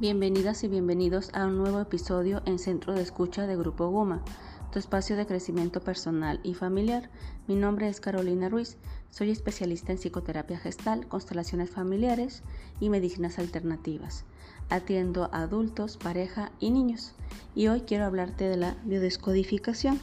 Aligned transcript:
Bienvenidas 0.00 0.62
y 0.62 0.68
bienvenidos 0.68 1.34
a 1.34 1.44
un 1.46 1.58
nuevo 1.58 1.80
episodio 1.80 2.40
en 2.46 2.60
Centro 2.60 2.92
de 2.92 3.02
Escucha 3.02 3.48
de 3.48 3.56
Grupo 3.56 3.88
Guma, 3.88 4.22
tu 4.70 4.78
espacio 4.78 5.16
de 5.16 5.26
crecimiento 5.26 5.80
personal 5.80 6.38
y 6.44 6.54
familiar. 6.54 7.10
Mi 7.48 7.56
nombre 7.56 7.88
es 7.88 8.00
Carolina 8.00 8.48
Ruiz, 8.48 8.76
soy 9.10 9.30
especialista 9.30 9.90
en 9.90 9.98
psicoterapia 9.98 10.56
gestal, 10.56 11.08
constelaciones 11.08 11.70
familiares 11.70 12.44
y 12.78 12.90
medicinas 12.90 13.40
alternativas. 13.40 14.24
Atiendo 14.70 15.30
a 15.32 15.42
adultos, 15.42 15.96
pareja 15.96 16.52
y 16.60 16.70
niños. 16.70 17.16
Y 17.56 17.66
hoy 17.66 17.80
quiero 17.80 18.04
hablarte 18.04 18.44
de 18.44 18.56
la 18.56 18.76
biodescodificación. 18.84 19.98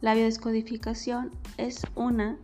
La 0.00 0.14
biodescodificación 0.14 1.30
es 1.58 1.82
una 1.94 2.38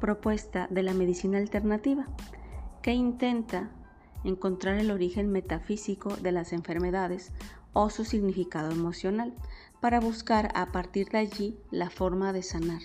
propuesta 0.00 0.66
de 0.68 0.82
la 0.82 0.94
medicina 0.94 1.38
alternativa 1.38 2.08
que 2.82 2.92
intenta 2.92 3.70
encontrar 4.24 4.78
el 4.78 4.90
origen 4.90 5.30
metafísico 5.30 6.16
de 6.16 6.32
las 6.32 6.52
enfermedades 6.52 7.32
o 7.72 7.90
su 7.90 8.04
significado 8.04 8.70
emocional 8.70 9.34
para 9.80 10.00
buscar 10.00 10.50
a 10.54 10.66
partir 10.72 11.08
de 11.10 11.18
allí 11.18 11.58
la 11.70 11.90
forma 11.90 12.32
de 12.32 12.42
sanar. 12.42 12.82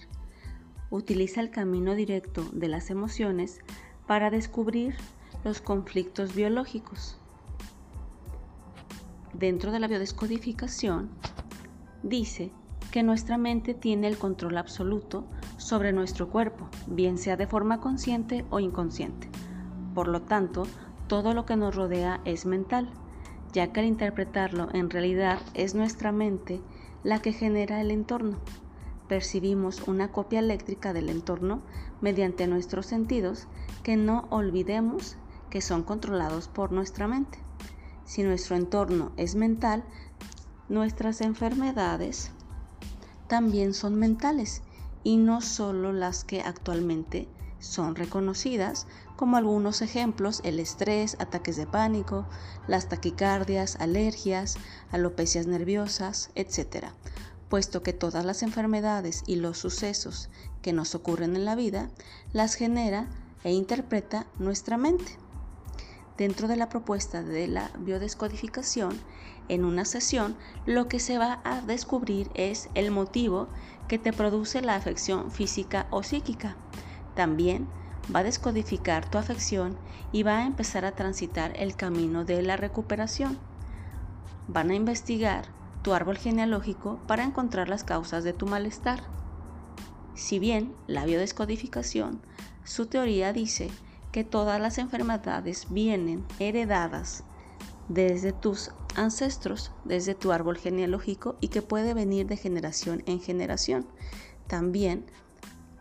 Utiliza 0.89 1.41
el 1.41 1.51
camino 1.51 1.95
directo 1.95 2.43
de 2.53 2.69
las 2.69 2.89
emociones 2.89 3.59
para 4.07 4.29
descubrir 4.29 4.95
los 5.43 5.61
conflictos 5.61 6.33
biológicos. 6.33 7.17
Dentro 9.33 9.71
de 9.71 9.79
la 9.79 9.87
biodescodificación, 9.87 11.09
dice 12.01 12.51
que 12.91 13.03
nuestra 13.03 13.37
mente 13.37 13.73
tiene 13.73 14.07
el 14.07 14.17
control 14.17 14.57
absoluto 14.57 15.25
sobre 15.57 15.91
nuestro 15.91 16.29
cuerpo, 16.29 16.69
bien 16.87 17.17
sea 17.17 17.35
de 17.35 17.47
forma 17.47 17.79
consciente 17.81 18.45
o 18.49 18.59
inconsciente. 18.59 19.29
Por 19.93 20.07
lo 20.07 20.21
tanto, 20.21 20.63
todo 21.07 21.33
lo 21.33 21.45
que 21.45 21.55
nos 21.55 21.75
rodea 21.75 22.21
es 22.25 22.45
mental, 22.45 22.89
ya 23.53 23.71
que 23.71 23.79
al 23.79 23.85
interpretarlo 23.85 24.69
en 24.73 24.89
realidad 24.89 25.39
es 25.53 25.73
nuestra 25.73 26.11
mente 26.11 26.61
la 27.03 27.21
que 27.21 27.33
genera 27.33 27.81
el 27.81 27.91
entorno. 27.91 28.37
Percibimos 29.07 29.87
una 29.87 30.11
copia 30.11 30.39
eléctrica 30.39 30.91
del 30.91 31.09
entorno 31.09 31.61
mediante 32.01 32.45
nuestros 32.47 32.85
sentidos 32.85 33.47
que 33.83 33.95
no 33.95 34.27
olvidemos 34.29 35.15
que 35.49 35.61
son 35.61 35.83
controlados 35.83 36.49
por 36.49 36.73
nuestra 36.73 37.07
mente. 37.07 37.39
Si 38.03 38.23
nuestro 38.23 38.55
entorno 38.55 39.11
es 39.15 39.35
mental, 39.35 39.85
nuestras 40.67 41.21
enfermedades 41.21 42.31
también 43.27 43.73
son 43.73 43.95
mentales 43.95 44.61
y 45.03 45.17
no 45.17 45.39
solo 45.39 45.93
las 45.93 46.25
que 46.25 46.41
actualmente 46.41 47.29
son 47.59 47.95
reconocidas 47.95 48.87
como 49.15 49.37
algunos 49.37 49.81
ejemplos 49.81 50.41
el 50.43 50.59
estrés, 50.59 51.17
ataques 51.19 51.57
de 51.57 51.65
pánico, 51.65 52.27
las 52.67 52.87
taquicardias, 52.87 53.77
alergias, 53.77 54.57
alopecias 54.91 55.47
nerviosas, 55.47 56.29
etc., 56.35 56.87
puesto 57.49 57.81
que 57.81 57.93
todas 57.93 58.25
las 58.25 58.43
enfermedades 58.43 59.23
y 59.25 59.37
los 59.37 59.57
sucesos 59.57 60.29
que 60.61 60.73
nos 60.73 60.95
ocurren 60.95 61.35
en 61.35 61.45
la 61.45 61.55
vida 61.55 61.89
las 62.33 62.55
genera 62.55 63.07
e 63.43 63.51
interpreta 63.53 64.27
nuestra 64.37 64.77
mente. 64.77 65.17
Dentro 66.17 66.47
de 66.47 66.57
la 66.57 66.67
propuesta 66.67 67.21
de 67.21 67.47
la 67.47 67.71
biodescodificación, 67.79 68.99
en 69.49 69.63
una 69.63 69.85
sesión 69.85 70.35
lo 70.65 70.87
que 70.87 70.99
se 70.99 71.17
va 71.17 71.41
a 71.45 71.61
descubrir 71.61 72.29
es 72.33 72.69
el 72.73 72.91
motivo 72.91 73.47
que 73.87 73.97
te 73.97 74.11
produce 74.11 74.61
la 74.61 74.75
afección 74.75 75.31
física 75.31 75.87
o 75.89 76.03
psíquica 76.03 76.57
también 77.17 77.67
va 78.15 78.19
a 78.19 78.23
descodificar 78.23 79.09
tu 79.09 79.17
afección 79.17 79.75
y 80.11 80.21
va 80.21 80.37
a 80.37 80.45
empezar 80.45 80.85
a 80.85 80.93
transitar 80.93 81.51
el 81.57 81.75
camino 81.75 82.23
de 82.25 82.43
la 82.43 82.57
recuperación. 82.57 83.39
Van 84.47 84.69
a 84.69 84.75
investigar 84.75 85.45
tu 85.81 85.93
árbol 85.93 86.17
genealógico 86.17 86.99
para 87.07 87.23
encontrar 87.23 87.69
las 87.69 87.83
causas 87.83 88.23
de 88.23 88.33
tu 88.33 88.45
malestar. 88.45 89.01
Si 90.13 90.37
bien 90.37 90.75
la 90.85 91.05
biodescodificación, 91.05 92.21
su 92.63 92.85
teoría 92.85 93.33
dice 93.33 93.71
que 94.11 94.23
todas 94.23 94.61
las 94.61 94.77
enfermedades 94.77 95.67
vienen 95.71 96.23
heredadas 96.37 97.23
desde 97.89 98.31
tus 98.31 98.71
ancestros, 98.95 99.71
desde 99.85 100.13
tu 100.13 100.31
árbol 100.31 100.57
genealógico 100.57 101.35
y 101.41 101.47
que 101.47 101.63
puede 101.63 101.95
venir 101.95 102.27
de 102.27 102.37
generación 102.37 103.01
en 103.07 103.19
generación. 103.19 103.87
También 104.47 105.05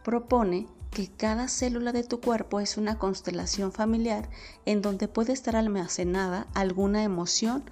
propone 0.03 0.67
que 0.97 1.09
cada 1.09 1.47
célula 1.49 1.93
de 1.93 2.05
tu 2.05 2.23
cuerpo 2.23 2.59
es 2.59 2.79
una 2.79 2.99
constelación 2.99 3.71
familiar 3.71 4.31
en 4.65 4.81
donde 4.81 5.09
puede 5.09 5.35
estar 5.35 5.55
almacenada 5.55 6.47
alguna 6.55 7.03
emoción 7.05 7.65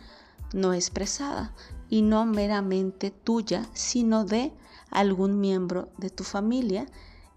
no 0.53 0.75
expresada 0.75 1.55
y 1.89 2.03
no 2.03 2.27
meramente 2.27 3.11
tuya, 3.11 3.65
sino 3.73 4.27
de 4.27 4.53
algún 4.91 5.41
miembro 5.41 5.89
de 5.97 6.11
tu 6.11 6.23
familia 6.23 6.85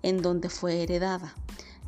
en 0.03 0.21
donde 0.21 0.49
fue 0.49 0.83
heredada. 0.83 1.33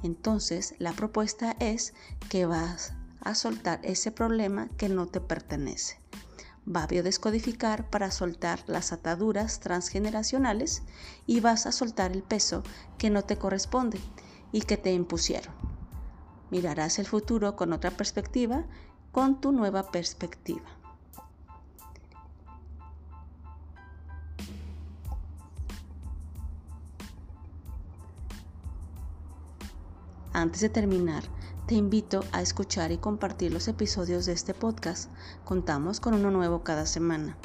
Entonces, 0.01 0.75
la 0.79 0.93
propuesta 0.93 1.57
es 1.59 1.93
que 2.29 2.45
vas 2.45 2.93
a 3.19 3.35
soltar 3.35 3.81
ese 3.83 4.13
problema 4.13 4.69
que 4.77 4.87
no 4.87 5.07
te 5.07 5.19
pertenece 5.19 5.99
va 6.73 6.83
a 6.83 6.87
biodescodificar 6.87 7.89
para 7.89 8.11
soltar 8.11 8.63
las 8.67 8.93
ataduras 8.93 9.59
transgeneracionales 9.59 10.83
y 11.25 11.39
vas 11.39 11.65
a 11.65 11.71
soltar 11.71 12.11
el 12.11 12.23
peso 12.23 12.63
que 12.97 13.09
no 13.09 13.23
te 13.23 13.37
corresponde 13.37 13.99
y 14.51 14.61
que 14.61 14.77
te 14.77 14.93
impusieron. 14.93 15.53
Mirarás 16.51 16.99
el 16.99 17.05
futuro 17.05 17.55
con 17.55 17.73
otra 17.73 17.91
perspectiva, 17.91 18.65
con 19.11 19.41
tu 19.41 19.51
nueva 19.51 19.91
perspectiva. 19.91 20.65
Antes 30.31 30.61
de 30.61 30.69
terminar, 30.69 31.23
te 31.69 31.75
invito 31.75 32.25
a 32.31 32.41
escuchar 32.41 32.91
y 32.91 32.97
compartir 32.97 33.53
los 33.53 33.67
episodios 33.67 34.25
de 34.25 34.33
este 34.33 34.55
podcast. 34.55 35.11
Contamos 35.45 35.99
con 35.99 36.15
uno 36.15 36.31
nuevo 36.31 36.63
cada 36.63 36.87
semana. 36.87 37.37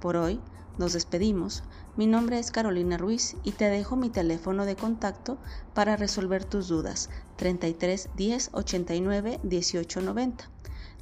Por 0.00 0.14
hoy 0.14 0.40
nos 0.78 0.92
despedimos. 0.92 1.64
Mi 1.96 2.06
nombre 2.06 2.38
es 2.38 2.52
Carolina 2.52 2.96
Ruiz 2.96 3.34
y 3.42 3.50
te 3.50 3.64
dejo 3.64 3.96
mi 3.96 4.08
teléfono 4.08 4.66
de 4.66 4.76
contacto 4.76 5.36
para 5.74 5.96
resolver 5.96 6.44
tus 6.44 6.68
dudas 6.68 7.10
33 7.34 8.10
10 8.14 8.50
89 8.52 9.40
18 9.42 10.00
90. 10.00 10.48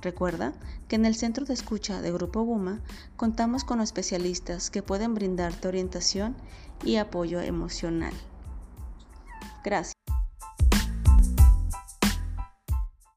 Recuerda 0.01 0.55
que 0.89 0.97
en 0.97 1.05
el 1.05 1.15
centro 1.17 1.45
de 1.45 1.53
escucha 1.53 2.01
de 2.01 2.13
Grupo 2.13 2.45
Guma 2.45 2.81
contamos 3.17 3.63
con 3.63 3.83
especialistas 3.83 4.71
que 4.71 4.83
pueden 4.83 5.13
brindarte 5.13 5.69
orientación 5.69 6.35
y 6.83 6.97
apoyo 6.97 7.43
emocional. 7.43 8.15
Gracias. 9.63 10.00